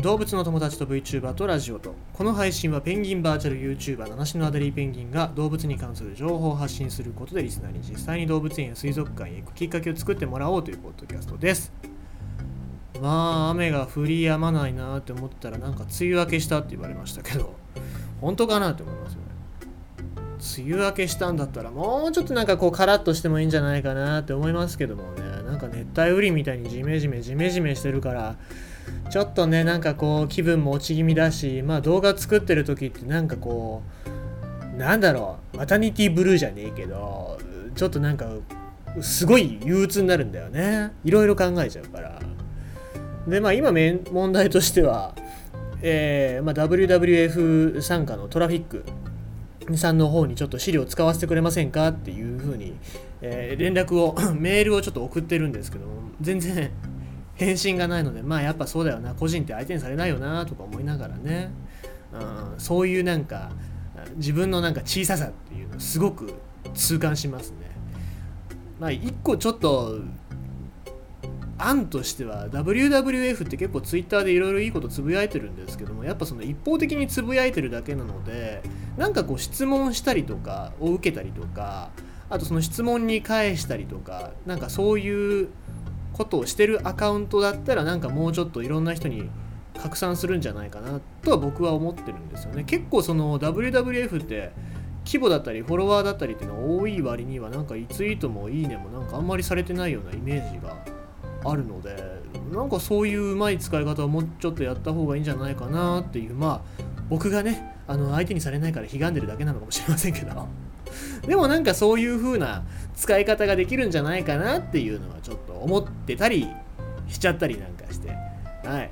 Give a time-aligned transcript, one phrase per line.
[0.00, 11.72] 動物の友達と VTuber とラジオとこの配信はペンギンバーチャル YouTuber 七種のアデリーペンギンが動物に関する情報を発信することでリスナーに実際に動物園や水族館へ行くきっかけを作ってもらおうというポッドキャストです。
[13.02, 17.54] まあ雨が降り止まないなって思ったらなんか梅雨明けしたって言われましたけど
[18.20, 19.26] 本当かなって思いますよね。
[20.64, 25.22] 梅雨明けしたんだったらもうちょっとなんかこうカラッとしてもいいんじゃないかなって思いますけどもね。
[25.42, 28.36] なんか熱帯雨林みたいにジメジメジメジメしてるから
[29.10, 33.82] ちょっとねなんかこう気分も落ち気味だしまあ動画作ってる時ってなんかこ
[34.74, 37.38] うなんだろうマタニティブルーじゃねえけど
[37.74, 38.30] ちょっとなんか
[39.00, 40.92] すごい憂鬱になるんだよね。
[41.04, 42.20] いろいろ考えちゃうから。
[43.26, 45.14] でまあ今問題としては、
[45.82, 48.84] えーまあ、WWF 参加のトラフィック
[49.76, 52.74] さんの方にちょっと資料使わせてくれませんかっていうふうに、
[53.20, 55.84] えー、連絡を メールをちょっと送ってるんですけど
[56.22, 56.70] 全然
[57.38, 61.50] 返信がないのでまあやっぱそうだよな個人って相手にされないよなとか思いながらね、
[62.12, 63.50] うん、そういうなんか
[64.16, 66.34] 自分のなんか小ささっていうのすごく
[66.74, 67.56] 痛感しますね。
[68.78, 70.00] まあ一個ちょっと
[71.58, 78.62] 案としては WWF って結構 Twitter でいろいろいいことつぶやいてるんですけどもやっぱその一方的につぶやいてるだけなので
[78.96, 81.90] なんかこう質問したりとかを受けたりとか
[82.30, 85.48] あとその質問に返したりとかなんかそういう
[86.18, 89.30] ことをしてるアカウントだったらなんかもうちょっといろんな人に
[89.80, 92.64] 拡散するんじゃないかなとは僕は思ってるんですよね。
[92.64, 94.50] 結構その WWF って
[95.06, 100.76] 規模だったりフォロワーだったりっていうのが多い割にはなんかリツイートもいいねもなんかあんまりされてないようなイメージが
[101.44, 101.96] あるので
[102.52, 110.67] なんかそういううまい使い方をもうちょっとやった方がいいんじゃないかなっていうまあ僕がねあの相手にされないから悲願でるだけなのかもしれませんけど。
[111.26, 112.64] でもなんかそういう風な
[112.96, 116.48] 使い方ができるんじゃないかなっていうのはちょっと思ってたり
[117.08, 118.08] しちゃったりなんかして。
[118.66, 118.90] はい。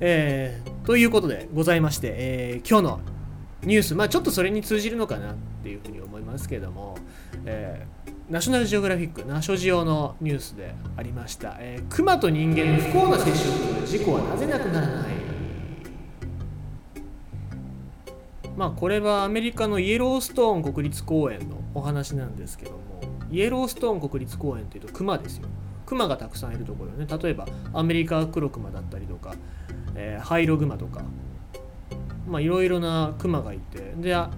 [0.00, 3.00] えー、ということでございまして、えー、今日の
[3.62, 6.98] ニュース、まあちょっとそれに通じるのかなっていうふうに思いますけども、
[7.44, 15.21] えー、ナショナルジオグラフィック、ナショジオのニュースでありました、えー、熊と人間の不幸な接触事故はなぜなくならない
[18.56, 22.78] まあこれはアメリカのイエローストーン国立公園のお話なんですけども
[23.30, 25.48] イエローストーン国立公園っていうとクマですよ。
[25.86, 27.06] クマがたくさんいるところね。
[27.06, 29.34] 例えばアメリカクロクマだったりとか、
[29.94, 31.02] えー、ハイログマとか
[32.40, 34.30] いろいろなクマがいてでア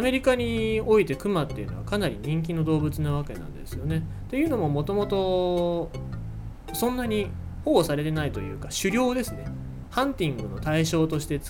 [0.00, 3.98] メリカにおいてクマっていうのはかなり人気の動物なわけなんですよね。
[3.98, 4.00] っ
[4.30, 5.90] ていうのももともと
[6.72, 7.28] そんなに
[7.64, 9.44] 保護されてないというか狩猟ですね。
[9.90, 11.40] ハンティングの対象として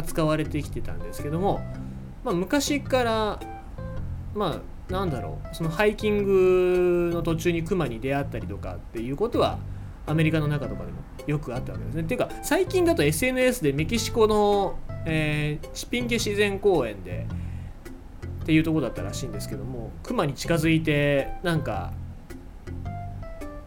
[0.00, 1.60] 扱われてきてたんですけども、
[2.24, 3.40] まあ、昔から
[4.34, 9.58] まあなんだろうそのハイキングの途中にクマに出会ったりとかっていうことは
[10.06, 12.02] アメリカの中とかでもよくあったわけですね。
[12.02, 17.26] っていうか最近だと SNS でメキシコの、えー、チピンケ自然公園で
[18.42, 21.92] っていうとこだったらしいんですけどもクマに近づいてなんか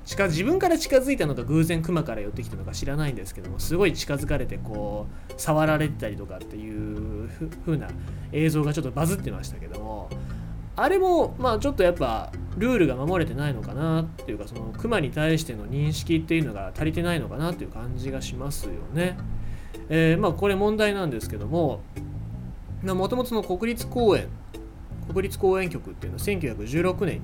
[0.05, 7.29] 近自分から近づいたのか偶然クマから寄ってきたのか知らないんですけどもすごい近づかれてこう触られてたりとかっていう
[7.65, 7.87] 風な
[8.31, 10.09] 映像がちょっとバズってましたけども
[10.75, 19.17] あれもまあちょっとやっぱルールが守れてないのかなっていうかそのクマに対しての認識っていうのが足りてないのかなっていう感じがしますよね。
[19.89, 21.81] えー、まあこれ問題なんですけども
[22.83, 24.27] もともとの国立公園
[25.07, 27.21] 国立公園局っていうのは1916年に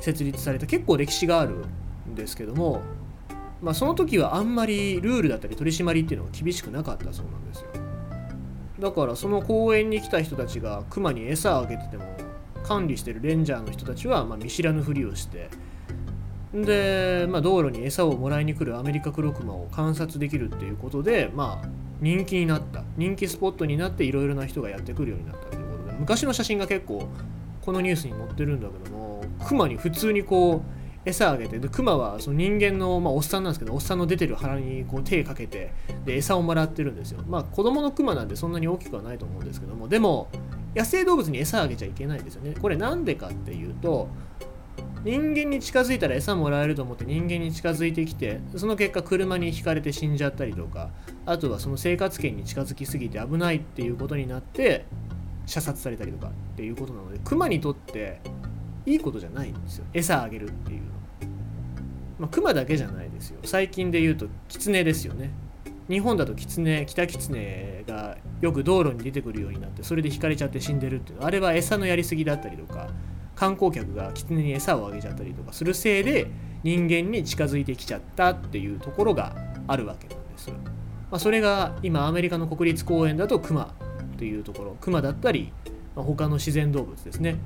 [0.00, 1.64] 設立された結構歴史がある
[2.12, 2.82] んですけども、
[3.60, 7.66] まあ、その時はあんまりルールだったり取り締まりっていうのが厳しくなかったそうなんですよ。
[8.78, 12.04] だからその公園に来た人たちがクマに餌をあげてても
[12.64, 15.50] 管理してるレンジャーの人たちはま見知らぬふりをして
[16.52, 21.68] で、まあ、道路に餌をもらいに来るアメリカクロクマを観察できるっていうことで、まあ、
[22.00, 22.82] 人気になった。
[22.96, 27.08] 人気スポットになっていろいろな人がやってくるようになったということで昔の写真が結構
[27.62, 31.58] このニュースに載ってるんだけどもクマに普通にこう餌あげて。
[31.58, 35.72] でクマはその人間の、まあ、おっさんなんですけどおっさんの出てる腹にこう手かけて
[36.04, 37.20] で餌をもらってるんですよ。
[37.28, 40.28] まあ子供のクマなんでそんなに大きくはないと思うんですけどもでも
[40.74, 42.54] 野生動物に餌あげちゃいけないんですよね。
[42.60, 44.08] これなんでかっていうと
[45.04, 50.90] 人間に近づいたら餌もらえると思って人間に近づいてきてその結果車にひかれて死んじゃったりとか
[51.26, 54.86] あとはその生活圏に近づきすぎて危ないっていうことになって
[55.46, 58.20] 射殺されたりとかっていうことなのでクマにとって
[58.86, 59.84] いいことじゃないんですよ。
[59.92, 60.86] 餌あげるっていうの。
[62.18, 63.38] まあ、クマだけじゃないですよ。
[63.44, 65.30] 最近で言うとキツネですよね。
[65.88, 72.88] 日本だとキツネキタキツネがよく道路に出てくるようになってそれで引かれちゃって死んでるっていうあれは餌のやりすぎだったりとか
[73.34, 76.28] 観光客がキツネに餌をあげちゃったりとかするせいで
[76.62, 79.34] 人間に近づいてきちゃったっていうところが
[79.66, 80.54] あるわけなんですよ。
[81.10, 83.74] まあ、それが今アメリカの国立公園だとクマ
[84.16, 84.76] というところ。
[84.80, 85.52] クマだったり、
[85.96, 87.36] まあ、他の自然動物ですね。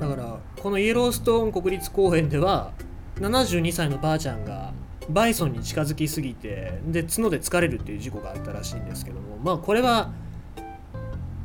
[0.00, 2.72] だからこのイエローストーン国立公園では
[3.16, 4.72] 72歳のばあちゃんが
[5.10, 10.10] バイソンに近づきすぎてで角で疲れるっていう事故があったらしいんですけどもまあこれは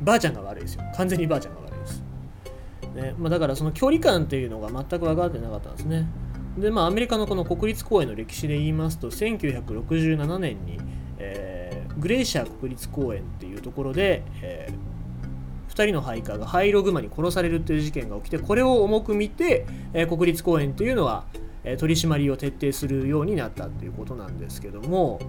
[0.02, 0.84] ばあちゃんが悪いですよ。
[0.96, 2.04] 完全にばあちゃんが悪いです、
[2.96, 6.08] ねまあ、だからその距離感っていうのが全く分かってなかったんですね。
[6.58, 10.80] でまあアメリカのこの国立公園の歴史で言いますと1967年に、
[11.18, 14.95] えー、グレーシャー国立公園っていうところで、えー、
[15.76, 21.26] 2人のハイカがハイログマに殺されるっていう事件が起きてこれを重く見て、え、国立公園というのは、
[21.64, 25.20] え取り締まりを徹底するようになったっていうことなんですけども、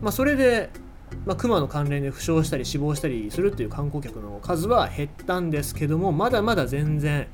[0.00, 0.70] まあ、それで
[1.26, 7.28] まあ、熊の関連で負傷したり死亡したりするっていう観光客の数は減ったんですけどもまだまだ全然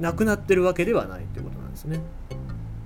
[0.00, 2.00] なくなってるわけではないっていうことなんですね。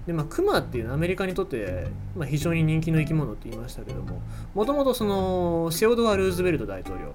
[0.07, 4.21] でまあ、クマっていうのはアメリカにとって、まあ、非常に人気の生き物って言いましたけども
[4.55, 7.13] もともとそのセオドア・ルーズベルト大統領、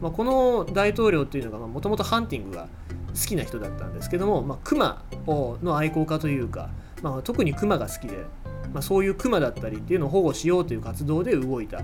[0.00, 2.68] まあ、この大統領っていうのがもともとハンティングが
[3.08, 6.70] 好きな人だったんですけども、まあ、クマの愛好家というか、
[7.02, 8.16] まあ、特にクマが好きで、
[8.72, 11.82] まあ、そういうクマだったりっていうのを保護しようという活動で動いた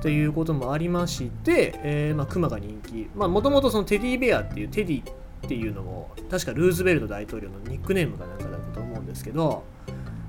[0.00, 3.08] ということもありまして、えー、まあ、クマが人気。
[3.14, 5.14] もともとテディベアっていうテディっ
[5.48, 8.57] ていうのも確かルーズベルト大統領のニックネームかなんかだ
[9.08, 9.64] ですけど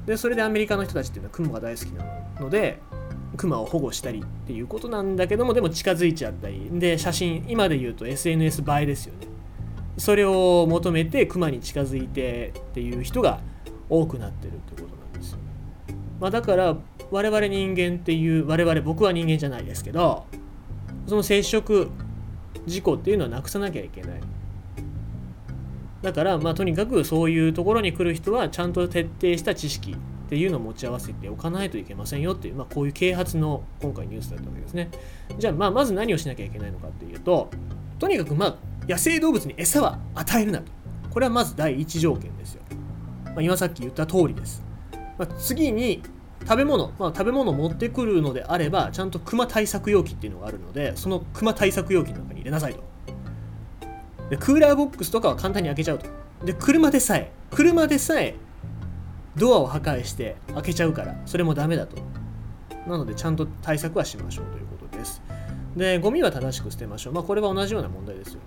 [0.06, 2.04] でそれでアメリカの人たちっていうのはクマが大好きな
[2.40, 2.80] ので
[3.38, 9.28] クマを保護したりっていうことなんだけどもでも近づいちゃったりで写真今で言うと SNS 映えですよね。
[9.98, 13.42] それを求めてクマに近づいてっていう人が
[13.90, 15.40] 多くなってるってことなんですよ、
[16.22, 16.78] まあ、だから
[17.12, 20.26] 我々人間っていう我々僕は人間じゃないですけど
[21.06, 21.90] その接触
[22.66, 24.12] 事故っていうのはなくさなきゃいけない。
[26.02, 29.96] だから、まあ、とにかくそういうところに来る人はちゃんと徹底した知識っ
[30.30, 34.90] ていうのを持ち合わせておかないといけませんよっていう、まあ、こういう啓発の今回ニュースだったわけですね。
[35.38, 37.50] じゃあ、まあ、まず何をしなきゃいけないのかっていうと、
[37.98, 38.56] とにかく、まあ、
[38.88, 40.72] 野生動物に餌は与えるなと。
[41.10, 42.62] これはまず第一条件ですよ。
[43.26, 44.64] まあ、今さっき言った通りです。
[45.18, 46.02] まあ、次に、
[46.46, 52.89] 食べ物、まあ、食べ物を持ってくるのであれば、ちゃんと熊対策容器っていうのがあるので、その熊対策容器の中に入れなさいと。
[54.30, 56.08] でクーラーボックスとかは簡単に開けちゃうと。
[56.46, 58.36] で車でさえ車でさえ
[59.36, 61.98] ドアを破壊して開けちゃうからそれもダメだと。
[62.88, 65.22] なのでちゃんと対策はしましょうということです。
[65.76, 67.14] でゴミは正しく捨てましょう。
[67.14, 68.40] まあこれは同じような問題ですよ。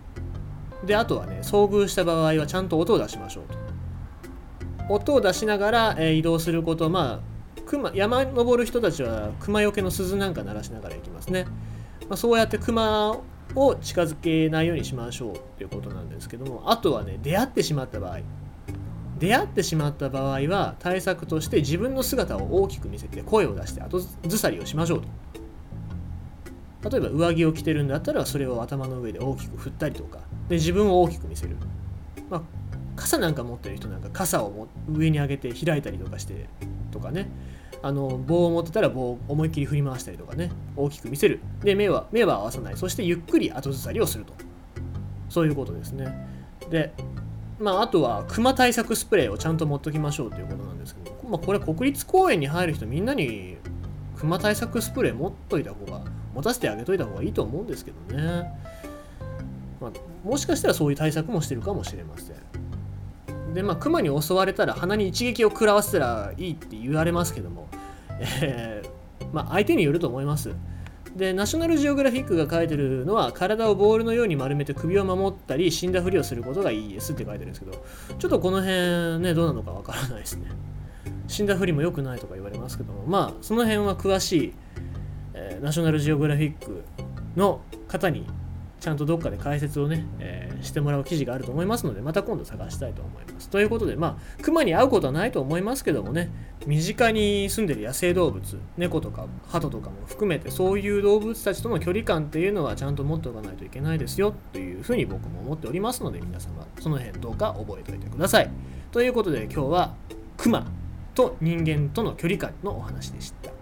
[0.84, 3.44] であとはね遭遇した場合はちゃんと音を出しましょう
[4.88, 4.94] と。
[4.94, 6.90] 音を出しながら、えー、移動すること。
[6.90, 7.32] まあ
[7.66, 11.46] 熊山登る人たちは熊よけの鈴なんか鳴らしながら行きますね、
[12.08, 13.16] まあ、そうやって熊
[13.54, 18.20] を近づけないようにしましょうということなんですけどもあとはね出会ってしまった場合。
[19.18, 25.02] 出会ってしまった場合は対策として自分の姿を大きく見せて声を出して後ずさりをしましょう
[26.82, 26.90] と。
[26.90, 30.18] 例えば上着を着てるんだったらそれを頭の上で大きく振ったりとか。
[30.48, 31.56] で自分を大きく見せる、
[32.28, 32.42] まあ、
[32.96, 36.48] 傘なんか持ってる人なんか傘を上に上げて開いたりとかして
[36.92, 37.28] とかね。
[37.84, 40.50] あの棒を持ってたら棒を思いっきり振り回したりとかね。
[40.76, 41.40] 大きく見せる。
[41.64, 42.76] で目は目は合わさない。
[42.76, 44.34] そしてゆっくり後ずさりをすると。
[45.28, 46.14] そういうことですね。
[46.70, 46.92] で
[47.62, 53.56] まあ、あとは熊対策スプレーをちゃんと持っときましょうということなんですけど、まあ、これ国立公園に入る人みんなに
[54.16, 56.02] 熊対策スプレー持っといた方が
[56.34, 58.52] 持たせてあげといた方がいいと思うんですけどね、
[59.80, 59.92] まあ、
[60.24, 62.36] もしかしたらそういう対策もしてるかもしれません。
[63.52, 67.68] でまあ熊に襲われたら鼻に一撃を食らわせたらいいって言われますけども
[68.20, 70.54] えー、まあ、相手によると思います。
[71.16, 77.72] で、ナショナルジオグラフィックが書いてるのは、体をボールのように丸めて首を守ったり、死んだふりをすることがいいですって書いてるんですけど、
[78.18, 80.46] ちょっとこの辺ね、どうなのかわからないですね。
[81.28, 84.54] 死んだふりも良くないとか言われますけども、まあ、その辺は詳しい、
[85.34, 86.82] えー、ナショナルジオグラフィック
[87.36, 88.26] の方に
[88.82, 93.48] ちゃんとどっかで解説をね、えー、してもらう記事があると思いますので、また今度探したいと思います。
[93.48, 96.32] ということで、まあ、熊に会うことはないと思いますけどもね、
[96.66, 108.50] 身近に住んでる野生動物、猫とか鳩とかも含めて、そういう動物たちとの距離感っていうのはちゃんと持っておかないといけないですよ、というふうに僕も思っておりますので、皆様、その辺どうか覚えておいてください。
[108.90, 109.94] ということで、今日は
[110.36, 110.66] 熊
[111.14, 113.52] と人間との距離感のお話でした。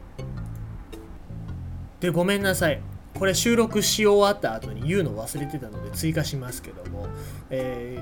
[2.00, 2.80] で、ごめんなさい。
[3.20, 7.06] これ収録し終わった後に言うの忘れてたので追加しますけども、
[7.50, 7.98] え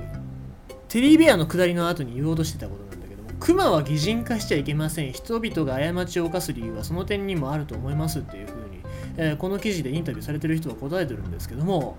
[0.69, 5.11] ー、テディベアの下りの後に言おうとしてたことなんだけどもクマは擬人化しちゃいけません。
[5.11, 8.81] 人々が過ちを犯す理由はその点にもあると思いますっていうふうに、
[9.17, 11.97] えー、この記事でインタビューされてる人は答えてるんですけども、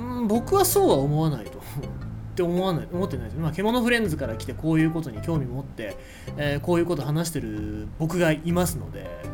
[0.00, 1.58] ん、僕はそうは思わないと
[2.32, 5.96] って思わない思ってないですまあ獣フレンズから来てこういうことに興味持って、
[6.36, 9.31] えー、こういうこと話してる僕がいますので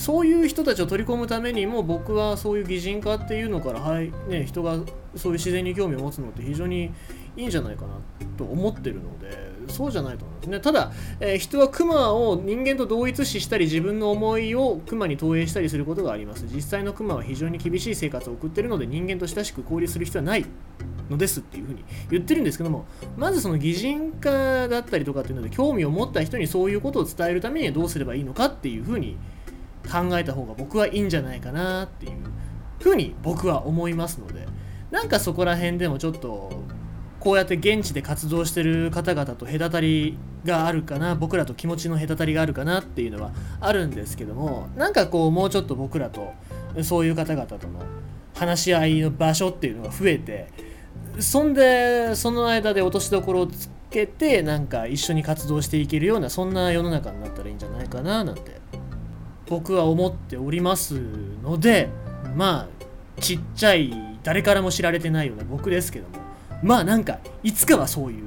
[0.00, 4.76] そういう人たちを取り込むためにも僕はそういう擬人化っていうのから、はいね、人が
[5.14, 6.90] そういう自然に興味を持つのって非常に
[7.36, 7.98] いいんじゃないかな
[8.38, 9.28] と思ってるので
[9.68, 10.50] そうじゃないと思います。
[10.50, 10.90] ねただ、
[11.20, 16.46] えー、人はクマを人間と同一視したり自分の思いをクマに投影したりすることがあります。
[16.50, 20.46] 実際のクマは非常に厳しい生活を送ってるので人間と親しく交流する必要はない
[21.10, 22.86] のですっていうふうに言ってるんですけども
[23.18, 29.18] まずその擬人化だったりとかっていうので興味を持った人にそういうことを伝えるためにはどうすればいいのかっていうふうに
[29.90, 32.12] 考えた方が僕はいいんじゃないかなっていう
[32.80, 34.46] ふうに僕は思いますので
[34.90, 36.50] なんかそこら辺でもちょっと
[37.20, 46.32] こうやって現地で活動してる方々と隔たりがあるかな僕らと気持ちの隔たりがあるかなっていうのはあるんですけどもなんかこうもうちょっと僕らと
[46.82, 47.82] そういう方々との
[48.34, 50.48] 話し合いの場所っていうのが増えて
[51.18, 58.59] そんでその間で落としどころをつけてなんか一緒に活動していけるようなそんな世の中になったらいいんじゃないかななんて
[59.50, 60.94] 僕は思っております
[61.42, 61.90] ので
[62.36, 63.92] まあちっちゃい
[64.22, 66.14] 誰からも知られてないような僕ですけども
[66.62, 68.24] まあなんかいつかはそういう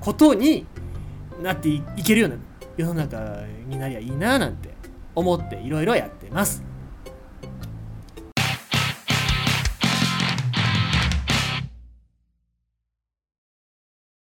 [0.00, 0.66] ことに
[1.40, 2.36] なっていけるような
[2.76, 4.70] 世の中になりゃいいななんて
[5.14, 6.64] 思っていろいろやってます。